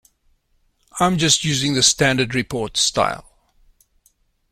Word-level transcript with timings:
I'm 0.99 1.19
just 1.19 1.43
using 1.43 1.75
the 1.75 1.83
standard 1.83 2.33
report 2.33 2.75
style. 2.75 3.35